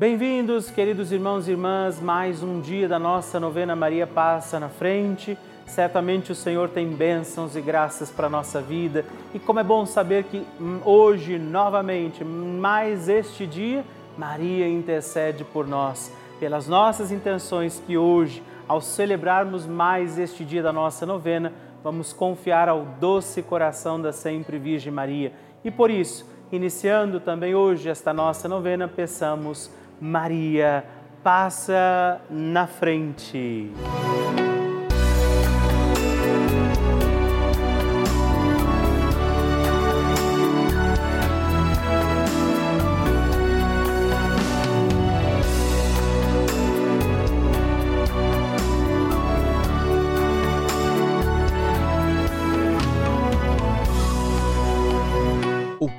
Bem-vindos, 0.00 0.70
queridos 0.70 1.12
irmãos 1.12 1.46
e 1.46 1.50
irmãs, 1.50 2.00
mais 2.00 2.42
um 2.42 2.58
dia 2.58 2.88
da 2.88 2.98
nossa 2.98 3.38
novena 3.38 3.76
Maria 3.76 4.06
Passa 4.06 4.58
na 4.58 4.70
Frente. 4.70 5.36
Certamente 5.66 6.32
o 6.32 6.34
Senhor 6.34 6.70
tem 6.70 6.88
bênçãos 6.88 7.54
e 7.54 7.60
graças 7.60 8.10
para 8.10 8.26
a 8.26 8.30
nossa 8.30 8.62
vida. 8.62 9.04
E 9.34 9.38
como 9.38 9.60
é 9.60 9.62
bom 9.62 9.84
saber 9.84 10.24
que 10.24 10.42
hum, 10.58 10.80
hoje, 10.86 11.38
novamente, 11.38 12.24
mais 12.24 13.10
este 13.10 13.46
dia, 13.46 13.84
Maria 14.16 14.66
intercede 14.66 15.44
por 15.44 15.66
nós, 15.66 16.10
pelas 16.40 16.66
nossas 16.66 17.12
intenções 17.12 17.78
que 17.86 17.98
hoje, 17.98 18.42
ao 18.66 18.80
celebrarmos 18.80 19.66
mais 19.66 20.18
este 20.18 20.46
dia 20.46 20.62
da 20.62 20.72
nossa 20.72 21.04
novena, 21.04 21.52
vamos 21.84 22.10
confiar 22.10 22.70
ao 22.70 22.86
doce 22.98 23.42
coração 23.42 24.00
da 24.00 24.12
sempre 24.12 24.58
Virgem 24.58 24.94
Maria. 24.94 25.34
E 25.62 25.70
por 25.70 25.90
isso, 25.90 26.26
iniciando 26.50 27.20
também 27.20 27.54
hoje 27.54 27.90
esta 27.90 28.14
nossa 28.14 28.48
novena, 28.48 28.88
peçamos 28.88 29.70
Maria 30.00 30.84
passa 31.22 32.20
na 32.30 32.66
frente. 32.66 33.70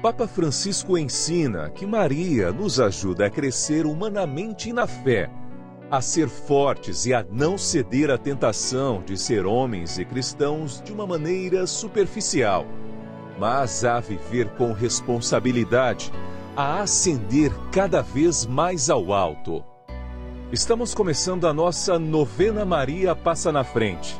Papa 0.01 0.27
Francisco 0.27 0.97
ensina 0.97 1.69
que 1.69 1.85
Maria 1.85 2.51
nos 2.51 2.79
ajuda 2.79 3.27
a 3.27 3.29
crescer 3.29 3.85
humanamente 3.85 4.73
na 4.73 4.87
fé, 4.87 5.29
a 5.91 6.01
ser 6.01 6.27
fortes 6.27 7.05
e 7.05 7.13
a 7.13 7.23
não 7.31 7.55
ceder 7.55 8.09
à 8.09 8.17
tentação 8.17 9.03
de 9.03 9.15
ser 9.15 9.45
homens 9.45 9.99
e 9.99 10.05
cristãos 10.05 10.81
de 10.81 10.91
uma 10.91 11.05
maneira 11.05 11.67
superficial, 11.67 12.65
mas 13.37 13.85
a 13.85 13.99
viver 13.99 14.49
com 14.55 14.73
responsabilidade, 14.73 16.11
a 16.57 16.81
ascender 16.81 17.51
cada 17.71 18.01
vez 18.01 18.43
mais 18.43 18.89
ao 18.89 19.13
alto. 19.13 19.63
Estamos 20.51 20.95
começando 20.95 21.45
a 21.45 21.53
nossa 21.53 21.99
novena 21.99 22.65
Maria 22.65 23.15
Passa 23.15 23.51
na 23.51 23.63
Frente 23.63 24.19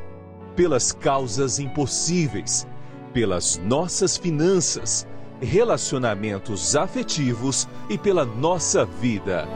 pelas 0.55 0.91
causas 0.91 1.59
impossíveis, 1.59 2.67
pelas 3.13 3.57
nossas 3.57 4.17
finanças, 4.17 5.07
relacionamentos 5.41 6.75
afetivos 6.75 7.67
e 7.89 7.97
pela 7.97 8.25
nossa 8.25 8.85
vida. 8.85 9.47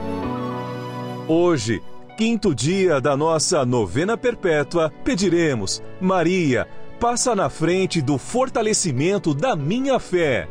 Hoje, 1.27 1.81
quinto 2.17 2.53
dia 2.55 2.99
da 2.99 3.15
nossa 3.15 3.65
novena 3.65 4.17
perpétua, 4.17 4.91
pediremos: 5.03 5.81
Maria, 5.99 6.67
passa 6.99 7.35
na 7.35 7.49
frente 7.49 8.01
do 8.01 8.17
fortalecimento 8.17 9.33
da 9.33 9.55
minha 9.55 9.99
fé. 9.99 10.47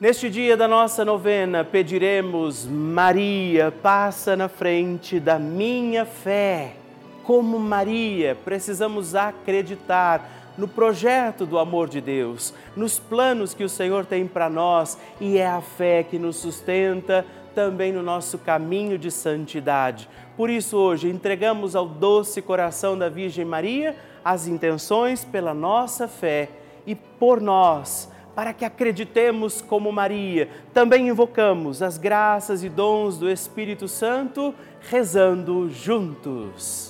Neste 0.00 0.30
dia 0.30 0.56
da 0.56 0.66
nossa 0.66 1.04
novena, 1.04 1.64
pediremos: 1.64 2.66
Maria, 2.66 3.70
passa 3.70 4.36
na 4.36 4.48
frente 4.48 5.20
da 5.20 5.38
minha 5.38 6.06
fé 6.06 6.79
como 7.24 7.58
Maria, 7.58 8.36
precisamos 8.44 9.14
acreditar 9.14 10.40
no 10.56 10.68
projeto 10.68 11.46
do 11.46 11.58
amor 11.58 11.88
de 11.88 12.00
Deus, 12.00 12.52
nos 12.76 12.98
planos 12.98 13.54
que 13.54 13.64
o 13.64 13.68
Senhor 13.68 14.04
tem 14.04 14.26
para 14.26 14.50
nós 14.50 14.98
e 15.20 15.38
é 15.38 15.46
a 15.46 15.60
fé 15.60 16.02
que 16.02 16.18
nos 16.18 16.36
sustenta 16.36 17.24
também 17.54 17.92
no 17.92 18.02
nosso 18.02 18.38
caminho 18.38 18.98
de 18.98 19.10
santidade. 19.10 20.08
Por 20.36 20.50
isso, 20.50 20.76
hoje, 20.76 21.08
entregamos 21.08 21.74
ao 21.74 21.86
doce 21.86 22.40
coração 22.40 22.96
da 22.96 23.08
Virgem 23.08 23.44
Maria 23.44 23.96
as 24.24 24.46
intenções 24.46 25.24
pela 25.24 25.54
nossa 25.54 26.06
fé 26.06 26.48
e 26.86 26.94
por 26.94 27.40
nós, 27.40 28.10
para 28.34 28.52
que 28.52 28.64
acreditemos 28.64 29.60
como 29.60 29.92
Maria. 29.92 30.48
Também 30.72 31.08
invocamos 31.08 31.82
as 31.82 31.98
graças 31.98 32.62
e 32.62 32.68
dons 32.68 33.18
do 33.18 33.30
Espírito 33.30 33.88
Santo, 33.88 34.54
rezando 34.80 35.68
juntos. 35.68 36.89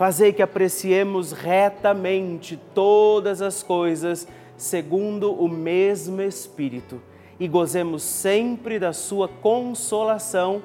Fazei 0.00 0.32
que 0.32 0.40
apreciemos 0.40 1.32
retamente 1.32 2.58
todas 2.74 3.42
as 3.42 3.62
coisas 3.62 4.26
segundo 4.56 5.30
o 5.30 5.46
mesmo 5.46 6.22
Espírito 6.22 7.02
e 7.38 7.46
gozemos 7.46 8.02
sempre 8.02 8.78
da 8.78 8.94
Sua 8.94 9.28
consolação 9.28 10.62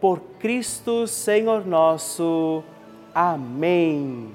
por 0.00 0.20
Cristo 0.38 1.06
Senhor 1.06 1.66
nosso. 1.66 2.64
Amém. 3.14 4.30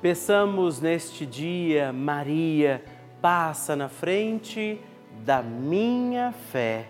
Peçamos 0.00 0.80
neste 0.80 1.26
dia, 1.26 1.92
Maria, 1.92 2.82
passa 3.20 3.76
na 3.76 3.90
frente 3.90 4.80
da 5.22 5.42
minha 5.42 6.32
fé. 6.32 6.86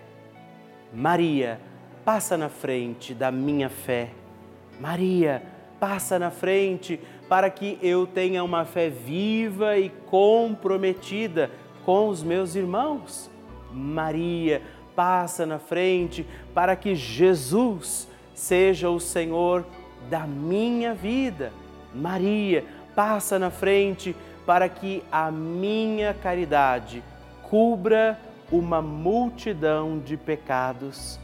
Maria, 0.93 1.59
passa 2.05 2.37
na 2.37 2.47
frente 2.47 3.13
da 3.13 3.29
minha 3.29 3.67
fé. 3.67 4.11
Maria, 4.79 5.50
passa 5.81 6.19
na 6.19 6.29
frente 6.29 6.99
para 7.27 7.49
que 7.49 7.79
eu 7.81 8.05
tenha 8.05 8.43
uma 8.43 8.65
fé 8.65 8.87
viva 8.87 9.79
e 9.79 9.89
comprometida 9.89 11.49
com 11.83 12.07
os 12.07 12.21
meus 12.21 12.53
irmãos. 12.53 13.31
Maria, 13.73 14.61
passa 14.95 15.43
na 15.43 15.57
frente 15.57 16.23
para 16.53 16.75
que 16.75 16.93
Jesus 16.93 18.07
seja 18.35 18.91
o 18.91 18.99
Senhor 18.99 19.65
da 20.07 20.27
minha 20.27 20.93
vida. 20.93 21.51
Maria, 21.95 22.63
passa 22.93 23.39
na 23.39 23.49
frente 23.49 24.15
para 24.45 24.69
que 24.69 25.03
a 25.11 25.31
minha 25.31 26.13
caridade 26.13 27.03
cubra 27.41 28.19
uma 28.51 28.83
multidão 28.83 29.97
de 29.97 30.15
pecados. 30.15 31.19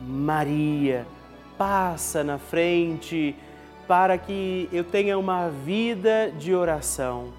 Maria, 0.00 1.04
passa 1.56 2.22
na 2.22 2.38
frente 2.38 3.34
para 3.88 4.18
que 4.18 4.68
eu 4.70 4.84
tenha 4.84 5.18
uma 5.18 5.48
vida 5.48 6.30
de 6.38 6.54
oração. 6.54 7.32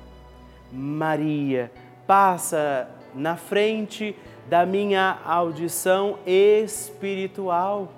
Maria, 0.73 1.71
passa 2.07 2.89
na 3.13 3.38
frente 3.38 4.15
da 4.50 4.65
minha 4.65 5.19
audição 5.23 6.18
espiritual. 6.25 7.94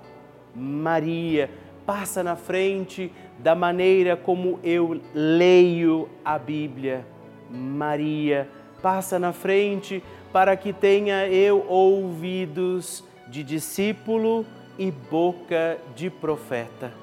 Maria, 0.54 1.50
passa 1.86 2.22
na 2.22 2.36
frente 2.36 3.10
da 3.38 3.54
maneira 3.54 4.18
como 4.18 4.60
eu 4.62 5.00
leio 5.14 6.10
a 6.22 6.38
Bíblia. 6.38 7.06
Maria, 7.50 8.46
passa 8.82 9.18
na 9.18 9.32
frente 9.32 10.04
para 10.30 10.54
que 10.58 10.74
tenha 10.74 11.26
eu 11.26 11.64
ouvidos 11.66 13.02
de 13.28 13.42
discípulo 13.42 14.44
e 14.78 14.90
boca 14.90 15.78
de 15.94 16.10
profeta. 16.10 17.01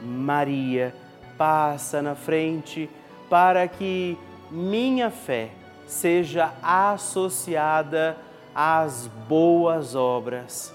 Maria, 0.00 0.94
passa 1.36 2.02
na 2.02 2.14
frente 2.14 2.88
para 3.28 3.66
que 3.68 4.18
minha 4.50 5.10
fé 5.10 5.50
seja 5.86 6.52
associada 6.62 8.16
às 8.54 9.08
boas 9.28 9.94
obras. 9.94 10.74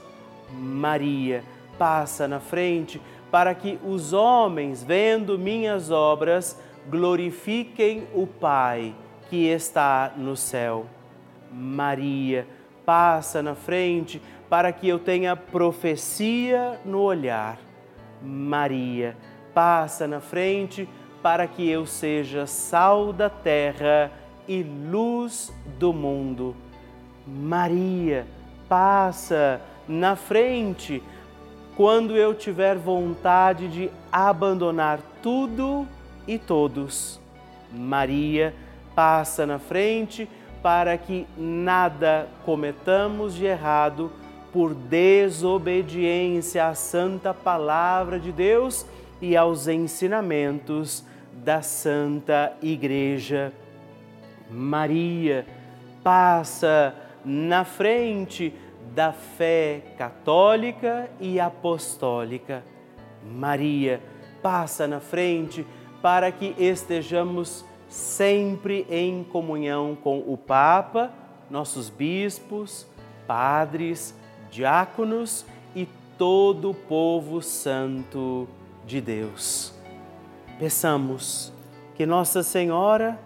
Maria, 0.51 1.43
passa 1.77 2.27
na 2.27 2.39
frente 2.39 3.01
para 3.31 3.55
que 3.55 3.79
os 3.83 4.13
homens, 4.13 4.83
vendo 4.83 5.39
minhas 5.39 5.89
obras, 5.89 6.59
glorifiquem 6.89 8.07
o 8.13 8.27
Pai 8.27 8.93
que 9.29 9.47
está 9.47 10.11
no 10.17 10.35
céu. 10.35 10.85
Maria, 11.51 12.45
passa 12.85 13.41
na 13.41 13.55
frente 13.55 14.21
para 14.49 14.73
que 14.73 14.87
eu 14.87 14.99
tenha 14.99 15.35
profecia 15.35 16.79
no 16.83 16.99
olhar. 16.99 17.57
Maria, 18.21 19.17
passa 19.53 20.07
na 20.07 20.19
frente 20.19 20.87
para 21.21 21.47
que 21.47 21.69
eu 21.69 21.85
seja 21.85 22.45
sal 22.45 23.13
da 23.13 23.29
terra 23.29 24.11
e 24.47 24.63
luz 24.63 25.53
do 25.77 25.93
mundo. 25.93 26.55
Maria, 27.27 28.25
passa 28.67 29.61
na 29.87 30.15
frente 30.15 31.01
quando 31.75 32.15
eu 32.15 32.33
tiver 32.33 32.77
vontade 32.77 33.67
de 33.67 33.91
abandonar 34.11 34.99
tudo 35.21 35.87
e 36.27 36.37
todos. 36.37 37.19
Maria, 37.71 38.53
passa 38.95 39.45
na 39.45 39.59
frente 39.59 40.27
para 40.61 40.97
que 40.97 41.25
nada 41.37 42.27
cometamos 42.45 43.33
de 43.33 43.45
errado 43.45 44.11
por 44.51 44.73
desobediência 44.73 46.67
à 46.67 46.75
santa 46.75 47.33
palavra 47.33 48.19
de 48.19 48.31
Deus 48.31 48.85
e 49.21 49.37
aos 49.37 49.67
ensinamentos 49.67 51.05
da 51.43 51.61
Santa 51.61 52.53
Igreja. 52.61 53.53
Maria 54.49 55.45
passa 56.03 56.93
na 57.23 57.63
frente 57.63 58.53
da 58.93 59.13
fé 59.13 59.81
católica 59.97 61.09
e 61.19 61.39
apostólica. 61.39 62.63
Maria 63.23 64.01
passa 64.41 64.87
na 64.87 64.99
frente 64.99 65.65
para 66.01 66.31
que 66.31 66.55
estejamos 66.57 67.63
sempre 67.87 68.85
em 68.89 69.23
comunhão 69.23 69.95
com 69.95 70.19
o 70.19 70.35
Papa, 70.35 71.11
nossos 71.49 71.89
bispos, 71.89 72.87
padres, 73.27 74.15
diáconos 74.51 75.45
e 75.75 75.87
todo 76.17 76.69
o 76.69 76.75
povo 76.75 77.41
santo 77.41 78.47
de 78.85 79.01
Deus. 79.01 79.73
Peçamos 80.59 81.51
que 81.95 82.05
Nossa 82.05 82.43
Senhora 82.43 83.17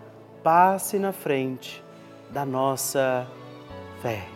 passe 0.43 0.99
na 0.99 1.11
frente 1.11 1.83
da 2.29 2.45
nossa 2.45 3.27
fé. 4.01 4.27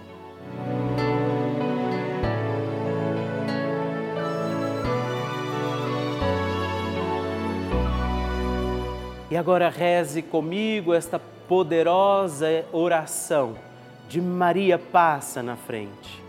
E 9.31 9.37
agora 9.37 9.69
reze 9.69 10.23
comigo 10.23 10.93
esta 10.93 11.19
poderosa 11.19 12.65
oração 12.71 13.55
de 14.07 14.19
Maria 14.19 14.79
passa 14.79 15.43
na 15.43 15.55
frente. 15.55 16.28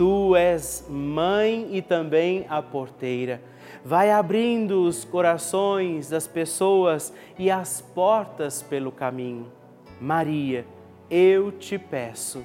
tu 0.00 0.34
és 0.34 0.86
mãe 0.88 1.68
e 1.72 1.82
também 1.82 2.46
a 2.48 2.62
porteira. 2.62 3.42
Vai 3.84 4.10
abrindo 4.10 4.82
os 4.84 5.04
corações 5.04 6.08
das 6.08 6.26
pessoas 6.26 7.12
e 7.38 7.50
as 7.50 7.82
portas 7.82 8.62
pelo 8.62 8.90
caminho. 8.90 9.52
Maria, 10.00 10.64
eu 11.10 11.52
te 11.52 11.76
peço, 11.76 12.42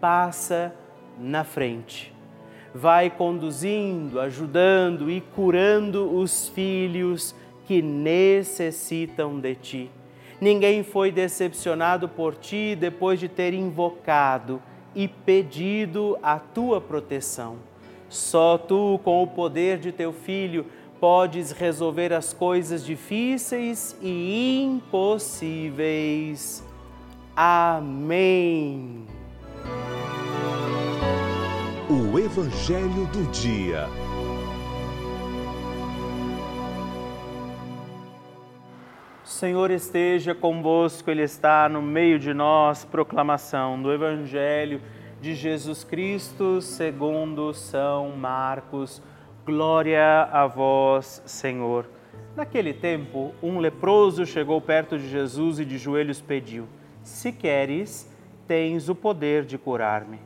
passa 0.00 0.74
na 1.18 1.44
frente. 1.44 2.10
Vai 2.74 3.10
conduzindo, 3.10 4.18
ajudando 4.18 5.10
e 5.10 5.20
curando 5.20 6.16
os 6.16 6.48
filhos 6.48 7.34
que 7.66 7.82
necessitam 7.82 9.38
de 9.38 9.54
ti 9.56 9.90
Ninguém 10.42 10.82
foi 10.82 11.12
decepcionado 11.12 12.08
por 12.08 12.34
ti 12.34 12.74
depois 12.74 13.20
de 13.20 13.28
ter 13.28 13.54
invocado 13.54 14.60
e 14.94 15.08
pedido 15.08 16.18
a 16.22 16.38
tua 16.38 16.80
proteção. 16.80 17.56
Só 18.08 18.58
tu, 18.58 19.00
com 19.02 19.22
o 19.22 19.26
poder 19.26 19.78
de 19.78 19.90
teu 19.90 20.12
filho, 20.12 20.66
podes 21.00 21.50
resolver 21.50 22.12
as 22.12 22.32
coisas 22.32 22.84
difíceis 22.84 23.96
e 24.00 24.62
impossíveis. 24.62 25.82
Amém. 27.34 29.06
O 31.88 32.18
Evangelho 32.18 33.06
do 33.06 33.30
Dia. 33.32 33.88
Senhor 39.42 39.72
esteja 39.72 40.36
convosco, 40.36 41.10
Ele 41.10 41.24
está 41.24 41.68
no 41.68 41.82
meio 41.82 42.16
de 42.16 42.32
nós. 42.32 42.84
Proclamação 42.84 43.82
do 43.82 43.92
Evangelho 43.92 44.80
de 45.20 45.34
Jesus 45.34 45.82
Cristo 45.82 46.60
segundo 46.60 47.52
São 47.52 48.10
Marcos. 48.10 49.02
Glória 49.44 50.28
a 50.30 50.46
vós, 50.46 51.20
Senhor. 51.26 51.90
Naquele 52.36 52.72
tempo, 52.72 53.34
um 53.42 53.58
leproso 53.58 54.24
chegou 54.24 54.60
perto 54.60 54.96
de 54.96 55.10
Jesus 55.10 55.58
e 55.58 55.64
de 55.64 55.76
joelhos 55.76 56.20
pediu: 56.20 56.68
Se 57.02 57.32
queres, 57.32 58.08
tens 58.46 58.88
o 58.88 58.94
poder 58.94 59.44
de 59.44 59.58
curar-me. 59.58 60.20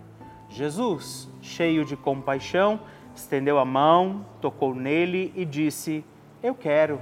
Jesus, 0.51 1.27
cheio 1.41 1.87
de 1.87 1.97
compaixão, 1.97 2.79
estendeu 3.15 3.59
a 3.59 3.65
mão, 3.65 4.27
tocou 4.43 4.75
nele 4.75 5.33
e 5.35 5.47
disse: 5.47 6.05
Eu 6.43 6.55
quero, 6.55 7.01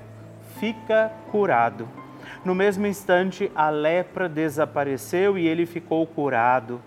fica 0.60 1.12
curado. 1.32 2.03
No 2.44 2.54
mesmo 2.54 2.86
instante, 2.86 3.50
a 3.54 3.70
lepra 3.70 4.28
desapareceu 4.28 5.38
e 5.38 5.48
ele 5.48 5.64
ficou 5.64 6.06
curado. 6.06 6.78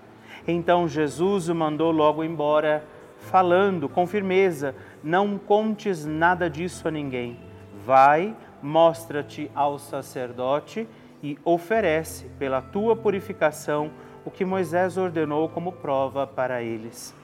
Então 0.48 0.88
Jesus 0.88 1.50
o 1.50 1.56
mandou 1.56 1.92
logo 1.92 2.24
embora, 2.24 2.86
falando 3.18 3.90
com 3.90 4.06
firmeza: 4.06 4.76
Não 5.04 5.36
contes 5.40 6.06
nada 6.06 6.48
disso 6.48 6.88
a 6.88 6.92
ninguém. 6.92 7.40
Vai, 7.84 8.36
mostra-te 8.62 9.50
ao 9.56 9.80
sacerdote 9.80 10.88
e 11.24 11.40
oferece, 11.44 12.26
pela 12.38 12.62
tua 12.62 12.96
purificação, 12.96 13.90
o 14.24 14.30
que 14.30 14.46
Moisés 14.46 14.96
ordenou 14.96 15.50
como 15.50 15.72
prova 15.72 16.28
para 16.28 16.62
eles. 16.62 17.16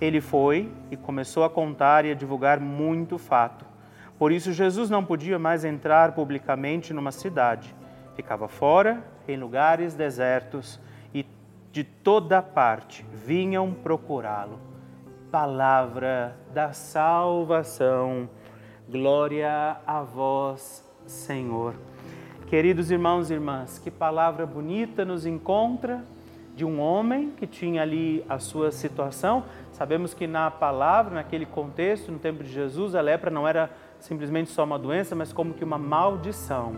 Ele 0.00 0.20
foi 0.20 0.68
e 0.90 0.96
começou 0.96 1.44
a 1.44 1.50
contar 1.50 2.04
e 2.04 2.10
a 2.10 2.14
divulgar 2.14 2.58
muito 2.58 3.16
fato 3.16 3.65
por 4.18 4.32
isso, 4.32 4.52
Jesus 4.52 4.88
não 4.88 5.04
podia 5.04 5.38
mais 5.38 5.64
entrar 5.64 6.12
publicamente 6.12 6.94
numa 6.94 7.12
cidade. 7.12 7.74
Ficava 8.14 8.48
fora, 8.48 9.04
em 9.28 9.36
lugares 9.36 9.94
desertos, 9.94 10.80
e 11.12 11.26
de 11.70 11.84
toda 11.84 12.40
parte 12.40 13.04
vinham 13.12 13.72
procurá-lo. 13.72 14.58
Palavra 15.30 16.34
da 16.54 16.72
salvação. 16.72 18.28
Glória 18.88 19.76
a 19.86 20.00
vós, 20.00 20.82
Senhor. 21.06 21.74
Queridos 22.46 22.90
irmãos 22.90 23.30
e 23.30 23.34
irmãs, 23.34 23.78
que 23.78 23.90
palavra 23.90 24.46
bonita 24.46 25.04
nos 25.04 25.26
encontra 25.26 26.02
de 26.54 26.64
um 26.64 26.80
homem 26.80 27.32
que 27.32 27.46
tinha 27.46 27.82
ali 27.82 28.24
a 28.28 28.38
sua 28.38 28.72
situação. 28.72 29.44
Sabemos 29.72 30.14
que 30.14 30.26
na 30.26 30.50
palavra, 30.50 31.16
naquele 31.16 31.44
contexto, 31.44 32.10
no 32.10 32.18
tempo 32.18 32.42
de 32.42 32.50
Jesus, 32.50 32.94
a 32.94 33.00
lepra 33.02 33.30
não 33.30 33.46
era 33.46 33.68
simplesmente 34.00 34.50
só 34.50 34.64
uma 34.64 34.78
doença, 34.78 35.14
mas 35.14 35.32
como 35.32 35.54
que 35.54 35.64
uma 35.64 35.78
maldição. 35.78 36.74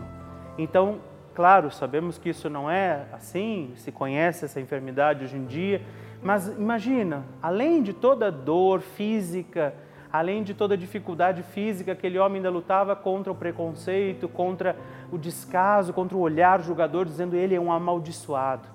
Então, 0.57 0.99
Claro, 1.39 1.71
sabemos 1.71 2.17
que 2.17 2.27
isso 2.27 2.49
não 2.49 2.69
é 2.69 3.05
assim, 3.13 3.71
se 3.77 3.93
conhece 3.93 4.43
essa 4.43 4.59
enfermidade 4.59 5.23
hoje 5.23 5.37
em 5.37 5.45
dia, 5.45 5.81
mas 6.21 6.49
imagina, 6.49 7.23
além 7.41 7.81
de 7.81 7.93
toda 7.93 8.29
dor 8.29 8.81
física, 8.81 9.73
além 10.11 10.43
de 10.43 10.53
toda 10.53 10.75
dificuldade 10.75 11.41
física, 11.41 11.93
aquele 11.93 12.19
homem 12.19 12.39
ainda 12.39 12.49
lutava 12.49 12.93
contra 12.93 13.31
o 13.31 13.35
preconceito, 13.35 14.27
contra 14.27 14.75
o 15.13 15.17
descaso, 15.17 15.93
contra 15.93 16.17
o 16.17 16.19
olhar 16.19 16.61
julgador, 16.61 17.05
dizendo 17.05 17.37
ele 17.37 17.55
é 17.55 17.59
um 17.59 17.71
amaldiçoado. 17.71 18.67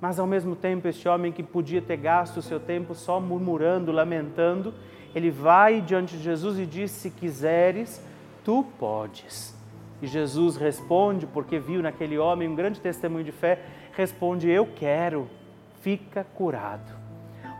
Mas 0.00 0.20
ao 0.20 0.26
mesmo 0.28 0.54
tempo, 0.54 0.86
este 0.86 1.08
homem 1.08 1.32
que 1.32 1.42
podia 1.42 1.82
ter 1.82 1.96
gasto 1.96 2.36
o 2.36 2.42
seu 2.42 2.60
tempo 2.60 2.94
só 2.94 3.18
murmurando, 3.18 3.90
lamentando, 3.90 4.72
ele 5.14 5.30
vai 5.30 5.80
diante 5.80 6.16
de 6.16 6.22
Jesus 6.22 6.58
e 6.58 6.66
diz: 6.66 6.90
Se 6.90 7.10
quiseres, 7.10 8.02
tu 8.44 8.64
podes. 8.78 9.54
E 10.00 10.06
Jesus 10.06 10.56
responde, 10.56 11.26
porque 11.26 11.58
viu 11.58 11.80
naquele 11.80 12.18
homem 12.18 12.48
um 12.48 12.54
grande 12.56 12.80
testemunho 12.80 13.24
de 13.24 13.32
fé, 13.32 13.60
responde: 13.92 14.48
Eu 14.48 14.66
quero, 14.66 15.28
fica 15.80 16.24
curado. 16.34 16.92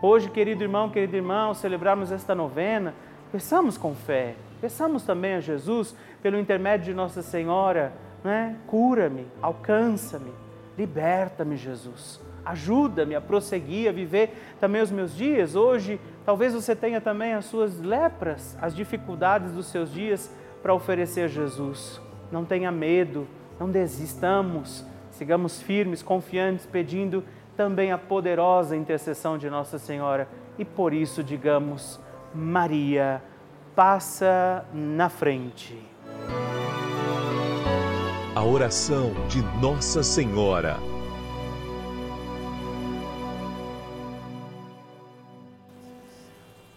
Hoje, 0.00 0.28
querido 0.28 0.64
irmão, 0.64 0.90
querido 0.90 1.14
irmão, 1.14 1.54
celebrarmos 1.54 2.10
esta 2.10 2.34
novena, 2.34 2.94
peçamos 3.30 3.78
com 3.78 3.94
fé, 3.94 4.34
peçamos 4.60 5.04
também 5.04 5.34
a 5.34 5.40
Jesus, 5.40 5.94
pelo 6.20 6.38
intermédio 6.38 6.86
de 6.86 6.94
Nossa 6.94 7.22
Senhora, 7.22 7.92
né? 8.24 8.56
cura-me, 8.66 9.26
alcança-me, 9.40 10.32
liberta-me, 10.76 11.56
Jesus. 11.56 12.20
Ajuda-me 12.44 13.14
a 13.14 13.20
prosseguir, 13.20 13.88
a 13.88 13.92
viver 13.92 14.54
também 14.60 14.82
os 14.82 14.90
meus 14.90 15.14
dias. 15.14 15.54
Hoje, 15.54 16.00
talvez 16.24 16.54
você 16.54 16.74
tenha 16.74 17.00
também 17.00 17.34
as 17.34 17.44
suas 17.44 17.80
lepras, 17.80 18.56
as 18.60 18.74
dificuldades 18.74 19.52
dos 19.52 19.66
seus 19.66 19.92
dias 19.92 20.30
para 20.62 20.74
oferecer 20.74 21.22
a 21.22 21.28
Jesus. 21.28 22.00
Não 22.30 22.44
tenha 22.44 22.72
medo, 22.72 23.26
não 23.58 23.70
desistamos, 23.70 24.84
sigamos 25.10 25.60
firmes, 25.60 26.02
confiantes, 26.02 26.66
pedindo 26.66 27.24
também 27.56 27.92
a 27.92 27.98
poderosa 27.98 28.76
intercessão 28.76 29.36
de 29.36 29.48
Nossa 29.50 29.78
Senhora 29.78 30.28
e 30.58 30.64
por 30.64 30.92
isso 30.92 31.22
digamos: 31.22 32.00
Maria, 32.34 33.22
passa 33.74 34.64
na 34.72 35.08
frente. 35.08 35.78
A 38.34 38.42
oração 38.42 39.12
de 39.28 39.42
Nossa 39.60 40.02
Senhora. 40.02 40.91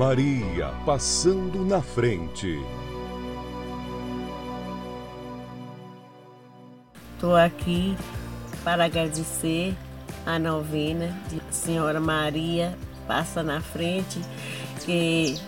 Maria 0.00 0.72
passando 0.86 1.62
na 1.62 1.82
frente. 1.82 2.58
Estou 7.12 7.36
aqui 7.36 7.94
para 8.64 8.86
agradecer 8.86 9.76
a 10.24 10.38
novena 10.38 11.14
de 11.28 11.42
Senhora 11.54 12.00
Maria 12.00 12.74
passa 13.06 13.42
na 13.42 13.60
frente, 13.60 14.18
que 14.86 15.38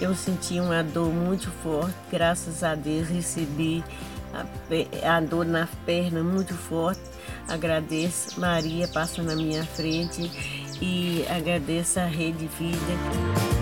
eu 0.00 0.12
senti 0.12 0.58
uma 0.58 0.82
dor 0.82 1.12
muito 1.12 1.48
forte, 1.62 1.94
graças 2.10 2.64
a 2.64 2.74
Deus 2.74 3.06
recebi 3.06 3.84
a, 4.34 5.16
a 5.16 5.20
dor 5.20 5.46
na 5.46 5.68
perna 5.86 6.20
muito 6.20 6.52
forte. 6.52 7.00
Agradeço, 7.46 8.40
Maria 8.40 8.88
passa 8.88 9.22
na 9.22 9.36
minha 9.36 9.64
frente 9.64 10.28
e 10.82 11.24
agradeço 11.30 12.00
a 12.00 12.06
Rede 12.06 12.48
Vida. 12.58 13.53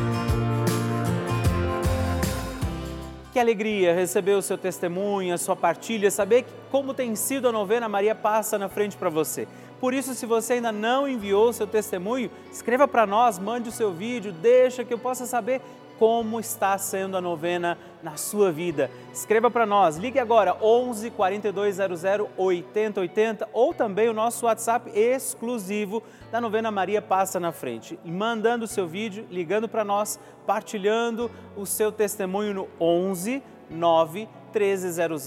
Que 3.32 3.40
alegria 3.40 3.94
receber 3.94 4.34
o 4.34 4.42
seu 4.42 4.58
testemunho, 4.58 5.32
a 5.32 5.38
sua 5.38 5.56
partilha, 5.56 6.10
saber 6.10 6.44
como 6.70 6.92
tem 6.92 7.16
sido 7.16 7.48
a 7.48 7.52
novena 7.52 7.88
Maria 7.88 8.14
Passa 8.14 8.58
na 8.58 8.68
frente 8.68 8.94
para 8.94 9.08
você. 9.08 9.48
Por 9.80 9.94
isso, 9.94 10.14
se 10.14 10.26
você 10.26 10.52
ainda 10.52 10.70
não 10.70 11.08
enviou 11.08 11.50
seu 11.50 11.66
testemunho, 11.66 12.30
escreva 12.52 12.86
para 12.86 13.06
nós, 13.06 13.38
mande 13.38 13.70
o 13.70 13.72
seu 13.72 13.90
vídeo, 13.90 14.32
deixa 14.32 14.84
que 14.84 14.92
eu 14.92 14.98
possa 14.98 15.24
saber 15.24 15.62
como 16.02 16.40
está 16.40 16.76
sendo 16.78 17.16
a 17.16 17.20
novena 17.20 17.78
na 18.02 18.16
sua 18.16 18.50
vida. 18.50 18.90
Escreva 19.12 19.48
para 19.48 19.64
nós, 19.64 19.96
ligue 19.96 20.18
agora 20.18 20.56
11 20.60 21.12
4200 21.12 22.02
8080 22.36 23.48
ou 23.52 23.72
também 23.72 24.08
o 24.08 24.12
nosso 24.12 24.46
WhatsApp 24.46 24.90
exclusivo 24.98 26.02
da 26.32 26.40
novena 26.40 26.72
Maria 26.72 27.00
Passa 27.00 27.38
na 27.38 27.52
Frente. 27.52 27.96
Mandando 28.04 28.64
o 28.64 28.68
seu 28.68 28.88
vídeo, 28.88 29.24
ligando 29.30 29.68
para 29.68 29.84
nós, 29.84 30.18
partilhando 30.44 31.30
o 31.56 31.64
seu 31.64 31.92
testemunho 31.92 32.52
no 32.52 32.68
11 32.80 33.40
9 33.70 34.28
1300 34.52 35.26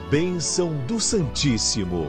Bênção 0.09 0.73
do 0.87 1.01
Santíssimo. 1.01 2.05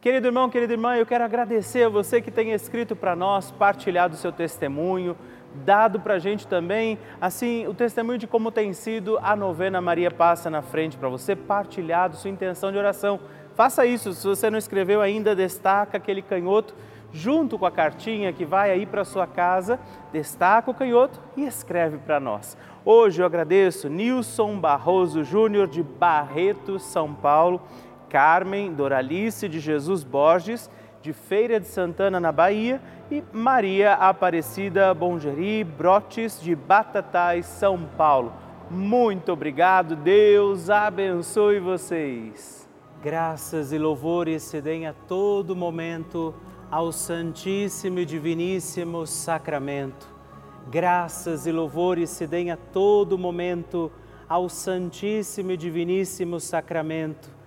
Querido 0.00 0.28
irmão, 0.28 0.48
querida 0.48 0.74
irmã, 0.74 0.94
eu 0.94 1.04
quero 1.04 1.24
agradecer 1.24 1.82
a 1.82 1.88
você 1.88 2.22
que 2.22 2.30
tem 2.30 2.52
escrito 2.52 2.94
para 2.94 3.16
nós, 3.16 3.50
partilhado 3.50 4.14
o 4.14 4.16
seu 4.16 4.30
testemunho, 4.30 5.16
dado 5.64 6.00
para 6.00 6.14
a 6.14 6.18
gente 6.18 6.46
também, 6.46 6.98
assim, 7.20 7.66
o 7.66 7.74
testemunho 7.74 8.18
de 8.18 8.26
como 8.26 8.50
tem 8.50 8.72
sido 8.72 9.18
a 9.22 9.36
novena 9.36 9.80
Maria 9.80 10.10
Passa 10.10 10.48
na 10.48 10.62
Frente 10.62 10.96
para 10.96 11.08
você, 11.08 11.36
partilhado 11.36 12.16
sua 12.16 12.30
intenção 12.30 12.72
de 12.72 12.78
oração. 12.78 13.20
Faça 13.54 13.84
isso, 13.84 14.12
se 14.12 14.26
você 14.26 14.48
não 14.48 14.58
escreveu 14.58 15.00
ainda, 15.00 15.34
destaca 15.34 15.96
aquele 15.96 16.22
canhoto 16.22 16.74
junto 17.12 17.58
com 17.58 17.66
a 17.66 17.70
cartinha 17.70 18.32
que 18.32 18.44
vai 18.44 18.70
aí 18.70 18.86
para 18.86 19.04
sua 19.04 19.26
casa, 19.26 19.78
destaca 20.12 20.70
o 20.70 20.74
canhoto 20.74 21.20
e 21.36 21.44
escreve 21.44 21.98
para 21.98 22.20
nós. 22.20 22.56
Hoje 22.84 23.20
eu 23.20 23.26
agradeço 23.26 23.88
Nilson 23.88 24.58
Barroso 24.58 25.24
Júnior 25.24 25.66
de 25.66 25.82
Barreto, 25.82 26.78
São 26.78 27.12
Paulo 27.12 27.60
Carmen 28.08 28.72
Doralice 28.72 29.48
de 29.48 29.60
Jesus 29.60 30.02
Borges, 30.02 30.70
de 31.08 31.14
Feira 31.14 31.58
de 31.58 31.66
Santana, 31.66 32.20
na 32.20 32.30
Bahia, 32.30 32.82
e 33.10 33.24
Maria 33.32 33.94
Aparecida 33.94 34.92
Bongeri 34.92 35.64
Brotes, 35.64 36.38
de 36.38 36.54
Batatais, 36.54 37.46
São 37.46 37.82
Paulo. 37.96 38.30
Muito 38.70 39.32
obrigado, 39.32 39.96
Deus 39.96 40.68
abençoe 40.68 41.60
vocês. 41.60 42.68
Graças 43.02 43.72
e 43.72 43.78
louvores 43.78 44.42
se 44.42 44.60
deem 44.60 44.86
a 44.86 44.92
todo 44.92 45.56
momento 45.56 46.34
ao 46.70 46.92
Santíssimo 46.92 48.00
e 48.00 48.04
Diviníssimo 48.04 49.06
Sacramento. 49.06 50.06
Graças 50.70 51.46
e 51.46 51.52
louvores 51.52 52.10
se 52.10 52.26
deem 52.26 52.50
a 52.50 52.56
todo 52.58 53.16
momento 53.16 53.90
ao 54.28 54.46
Santíssimo 54.50 55.52
e 55.52 55.56
Diviníssimo 55.56 56.38
Sacramento 56.38 57.37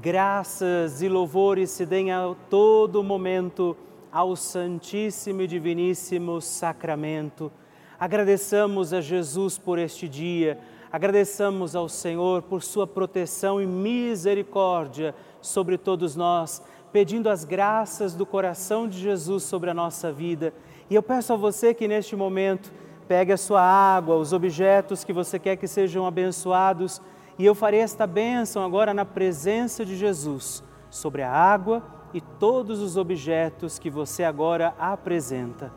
graças 0.00 1.02
e 1.02 1.08
louvores 1.08 1.70
se 1.70 1.86
deem 1.86 2.10
a 2.10 2.34
todo 2.50 3.02
momento 3.02 3.76
ao 4.10 4.34
Santíssimo 4.34 5.42
e 5.42 5.46
Diviníssimo 5.46 6.40
Sacramento. 6.40 7.50
Agradeçamos 7.98 8.92
a 8.92 9.00
Jesus 9.00 9.56
por 9.56 9.78
este 9.78 10.08
dia, 10.08 10.58
agradeçamos 10.90 11.76
ao 11.76 11.88
Senhor 11.88 12.42
por 12.42 12.62
sua 12.62 12.86
proteção 12.86 13.62
e 13.62 13.66
misericórdia 13.66 15.14
sobre 15.40 15.78
todos 15.78 16.16
nós, 16.16 16.62
pedindo 16.92 17.30
as 17.30 17.44
graças 17.44 18.14
do 18.14 18.26
coração 18.26 18.88
de 18.88 18.98
Jesus 18.98 19.44
sobre 19.44 19.70
a 19.70 19.74
nossa 19.74 20.12
vida. 20.12 20.52
E 20.90 20.94
eu 20.94 21.02
peço 21.02 21.32
a 21.32 21.36
você 21.36 21.72
que 21.72 21.86
neste 21.86 22.16
momento 22.16 22.72
pegue 23.06 23.32
a 23.32 23.36
sua 23.36 23.62
água, 23.62 24.16
os 24.16 24.32
objetos 24.32 25.04
que 25.04 25.12
você 25.12 25.38
quer 25.38 25.56
que 25.56 25.68
sejam 25.68 26.06
abençoados 26.06 27.00
e 27.38 27.44
eu 27.44 27.54
farei 27.54 27.80
esta 27.80 28.06
bênção 28.06 28.64
agora 28.64 28.94
na 28.94 29.04
presença 29.04 29.84
de 29.84 29.96
Jesus 29.96 30.62
sobre 30.88 31.22
a 31.22 31.30
água 31.30 31.82
e 32.12 32.20
todos 32.20 32.80
os 32.80 32.96
objetos 32.96 33.78
que 33.78 33.90
você 33.90 34.22
agora 34.22 34.72
apresenta. 34.78 35.72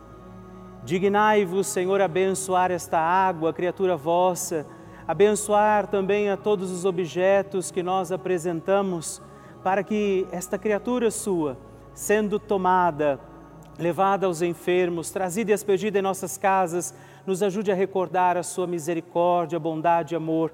Dignai-vos, 0.83 1.67
Senhor, 1.67 1.99
abençoar 1.99 2.69
esta 2.69 2.99
água, 2.99 3.51
criatura 3.51 3.97
vossa, 3.97 4.65
abençoar 5.07 5.87
também 5.87 6.29
a 6.29 6.37
todos 6.37 6.71
os 6.71 6.85
objetos 6.85 7.71
que 7.71 7.81
nós 7.81 8.11
apresentamos, 8.11 9.21
para 9.63 9.83
que 9.83 10.27
esta 10.31 10.57
criatura 10.57 11.09
sua, 11.09 11.57
sendo 11.93 12.39
tomada, 12.39 13.19
levada 13.79 14.27
aos 14.27 14.43
enfermos, 14.43 15.09
trazida 15.09 15.51
e 15.51 15.53
expedida 15.55 15.97
em 15.97 16.03
nossas 16.03 16.37
casas, 16.37 16.93
nos 17.25 17.41
ajude 17.41 17.71
a 17.71 17.75
recordar 17.75 18.37
a 18.37 18.43
sua 18.43 18.67
misericórdia, 18.67 19.59
bondade 19.59 20.13
e 20.13 20.17
amor 20.17 20.53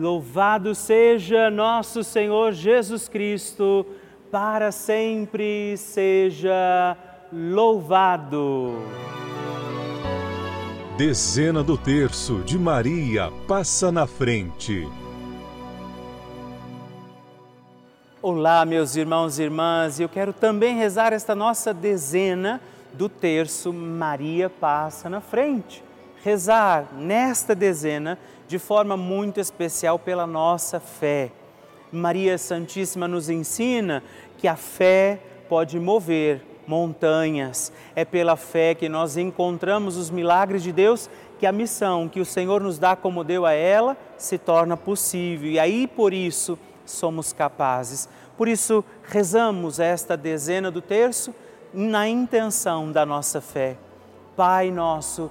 Louvado 0.00 0.74
seja 0.74 1.50
nosso 1.50 2.02
Senhor 2.02 2.54
Jesus 2.54 3.06
Cristo, 3.06 3.84
para 4.30 4.72
sempre 4.72 5.76
seja 5.76 6.96
louvado. 7.30 8.76
Dezena 10.96 11.62
do 11.62 11.76
terço 11.76 12.38
de 12.38 12.58
Maria 12.58 13.30
passa 13.46 13.92
na 13.92 14.06
frente. 14.06 14.88
Olá, 18.22 18.64
meus 18.64 18.96
irmãos 18.96 19.38
e 19.38 19.42
irmãs, 19.42 20.00
eu 20.00 20.08
quero 20.08 20.32
também 20.32 20.78
rezar 20.78 21.12
esta 21.12 21.34
nossa 21.34 21.74
dezena 21.74 22.58
do 22.94 23.06
terço 23.06 23.70
Maria 23.70 24.48
passa 24.48 25.10
na 25.10 25.20
frente. 25.20 25.89
Rezar 26.22 26.88
nesta 26.92 27.54
dezena 27.54 28.18
de 28.46 28.58
forma 28.58 28.96
muito 28.96 29.40
especial 29.40 29.98
pela 29.98 30.26
nossa 30.26 30.78
fé. 30.78 31.30
Maria 31.92 32.36
Santíssima 32.36 33.08
nos 33.08 33.28
ensina 33.28 34.02
que 34.38 34.46
a 34.46 34.56
fé 34.56 35.20
pode 35.48 35.78
mover 35.80 36.42
montanhas. 36.66 37.72
É 37.96 38.04
pela 38.04 38.36
fé 38.36 38.74
que 38.74 38.88
nós 38.88 39.16
encontramos 39.16 39.96
os 39.96 40.10
milagres 40.10 40.62
de 40.62 40.72
Deus, 40.72 41.10
que 41.38 41.46
a 41.46 41.52
missão 41.52 42.08
que 42.08 42.20
o 42.20 42.24
Senhor 42.24 42.60
nos 42.60 42.78
dá 42.78 42.94
como 42.94 43.24
deu 43.24 43.46
a 43.46 43.52
ela 43.52 43.96
se 44.16 44.38
torna 44.38 44.76
possível. 44.76 45.50
E 45.50 45.58
aí 45.58 45.86
por 45.86 46.12
isso 46.12 46.58
somos 46.84 47.32
capazes. 47.32 48.08
Por 48.36 48.48
isso, 48.48 48.84
rezamos 49.04 49.78
esta 49.78 50.16
dezena 50.16 50.70
do 50.70 50.80
terço 50.80 51.34
na 51.74 52.08
intenção 52.08 52.90
da 52.90 53.04
nossa 53.04 53.40
fé. 53.40 53.76
Pai 54.36 54.70
nosso, 54.70 55.30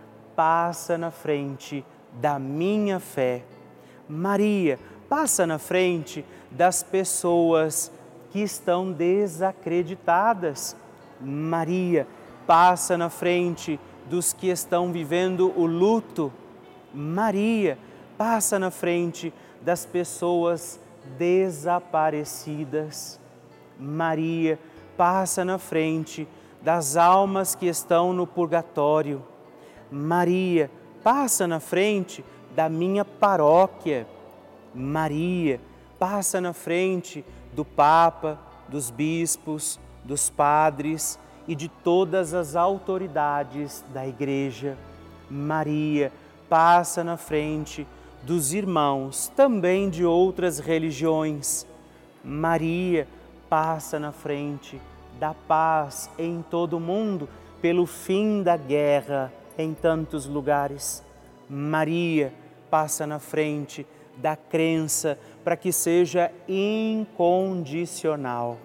passa 0.35 0.97
na 0.97 1.11
frente 1.11 1.85
da 2.13 2.39
minha 2.39 2.99
fé. 2.99 3.43
Maria, 4.07 4.79
passa 5.07 5.47
na 5.47 5.57
frente 5.57 6.25
das 6.49 6.83
pessoas 6.83 7.91
que 8.31 8.39
estão 8.39 8.91
desacreditadas. 8.91 10.75
Maria, 11.19 12.07
passa 12.45 12.97
na 12.97 13.09
frente 13.09 13.79
dos 14.09 14.33
que 14.33 14.47
estão 14.47 14.91
vivendo 14.91 15.53
o 15.55 15.65
luto. 15.65 16.33
Maria, 16.93 17.77
passa 18.17 18.59
na 18.59 18.71
frente 18.71 19.33
das 19.61 19.85
pessoas 19.85 20.79
desaparecidas. 21.17 23.19
Maria 23.79 24.59
passa 24.97 25.45
na 25.45 25.57
frente 25.57 26.27
das 26.61 26.95
almas 26.95 27.55
que 27.55 27.65
estão 27.65 28.13
no 28.13 28.27
purgatório. 28.27 29.23
Maria 29.91 30.71
passa 31.03 31.45
na 31.45 31.59
frente 31.59 32.23
da 32.55 32.69
minha 32.69 33.03
paróquia. 33.03 34.07
Maria 34.73 35.59
passa 35.99 36.39
na 36.39 36.53
frente 36.53 37.25
do 37.53 37.65
Papa, 37.65 38.39
dos 38.69 38.89
bispos, 38.89 39.77
dos 40.05 40.29
padres 40.29 41.19
e 41.45 41.53
de 41.53 41.67
todas 41.67 42.33
as 42.33 42.55
autoridades 42.55 43.83
da 43.93 44.07
Igreja. 44.07 44.77
Maria 45.29 46.11
passa 46.47 47.03
na 47.03 47.17
frente 47.17 47.85
dos 48.23 48.53
irmãos, 48.53 49.27
também 49.35 49.89
de 49.89 50.05
outras 50.05 50.59
religiões. 50.59 51.67
Maria 52.23 53.07
passa 53.49 53.99
na 53.99 54.13
frente 54.13 54.79
da 55.19 55.33
paz 55.33 56.09
em 56.17 56.41
todo 56.49 56.77
o 56.77 56.79
mundo, 56.79 57.27
pelo 57.61 57.85
fim 57.85 58.41
da 58.41 58.55
guerra 58.55 59.31
em 59.57 59.73
tantos 59.73 60.25
lugares. 60.25 61.01
Maria 61.49 62.33
passa 62.69 63.07
na 63.07 63.19
frente 63.19 63.85
da 64.17 64.35
crença 64.35 65.17
para 65.43 65.57
que 65.57 65.71
seja 65.71 66.31
incondicional. 66.47 68.57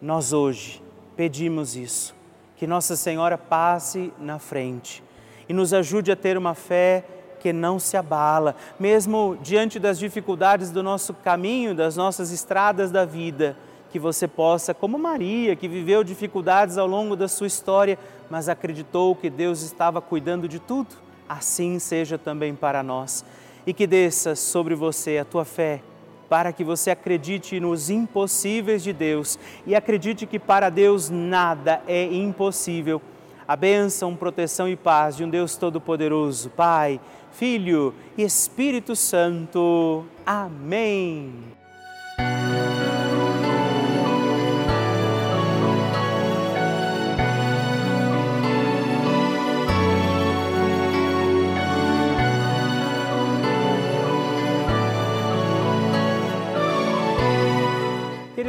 Nós 0.00 0.32
hoje 0.32 0.80
pedimos 1.16 1.74
isso, 1.76 2.14
que 2.56 2.66
Nossa 2.66 2.96
Senhora 2.96 3.36
passe 3.36 4.12
na 4.18 4.38
frente 4.38 5.04
e 5.48 5.52
nos 5.52 5.74
ajude 5.74 6.10
a 6.10 6.16
ter 6.16 6.38
uma 6.38 6.54
fé 6.54 7.04
que 7.40 7.52
não 7.52 7.78
se 7.78 7.96
abala, 7.96 8.54
mesmo 8.78 9.36
diante 9.42 9.78
das 9.80 9.98
dificuldades 9.98 10.70
do 10.70 10.82
nosso 10.82 11.12
caminho, 11.12 11.74
das 11.74 11.96
nossas 11.96 12.30
estradas 12.30 12.92
da 12.92 13.04
vida, 13.04 13.56
que 13.90 13.98
você 13.98 14.28
possa, 14.28 14.72
como 14.72 14.96
Maria, 14.96 15.56
que 15.56 15.68
viveu 15.68 16.04
dificuldades 16.04 16.78
ao 16.78 16.86
longo 16.86 17.16
da 17.16 17.28
sua 17.28 17.48
história, 17.48 17.98
mas 18.32 18.48
acreditou 18.48 19.14
que 19.14 19.28
Deus 19.28 19.60
estava 19.60 20.00
cuidando 20.00 20.48
de 20.48 20.58
tudo, 20.58 20.88
assim 21.28 21.78
seja 21.78 22.16
também 22.16 22.54
para 22.54 22.82
nós. 22.82 23.22
E 23.66 23.74
que 23.74 23.86
desça 23.86 24.34
sobre 24.34 24.74
você 24.74 25.18
a 25.18 25.24
tua 25.26 25.44
fé, 25.44 25.82
para 26.30 26.50
que 26.50 26.64
você 26.64 26.90
acredite 26.90 27.60
nos 27.60 27.90
impossíveis 27.90 28.82
de 28.82 28.90
Deus 28.90 29.38
e 29.66 29.74
acredite 29.74 30.24
que 30.24 30.38
para 30.38 30.70
Deus 30.70 31.10
nada 31.10 31.82
é 31.86 32.04
impossível. 32.04 33.02
A 33.46 33.54
bênção, 33.54 34.16
proteção 34.16 34.66
e 34.66 34.76
paz 34.76 35.14
de 35.14 35.24
um 35.24 35.28
Deus 35.28 35.54
Todo-Poderoso, 35.54 36.48
Pai, 36.48 36.98
Filho 37.32 37.94
e 38.16 38.22
Espírito 38.22 38.96
Santo. 38.96 40.06
Amém. 40.24 41.52